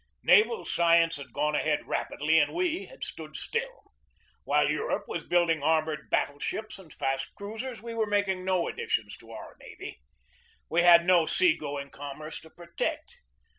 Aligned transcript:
Naval 0.23 0.65
science 0.65 1.17
had 1.17 1.31
gone 1.31 1.53
ahead 1.53 1.85
rapidly 1.85 2.39
and 2.39 2.55
we 2.55 2.85
had 2.87 3.03
stood 3.03 3.37
still. 3.37 3.91
While 4.45 4.67
Europe 4.67 5.03
was 5.07 5.27
building 5.27 5.61
armored 5.61 6.09
battle 6.09 6.39
ships 6.39 6.79
and 6.79 6.91
fast 6.91 7.35
cruisers, 7.35 7.83
we 7.83 7.93
were 7.93 8.07
making 8.07 8.43
no 8.43 8.67
additions 8.67 9.15
to 9.17 9.29
our 9.29 9.55
navy. 9.59 10.01
We 10.69 10.81
had 10.81 11.05
no 11.05 11.27
sea 11.27 11.55
going 11.55 11.91
com 11.91 12.17
merce 12.17 12.41
to 12.41 12.49
protect. 12.49 13.17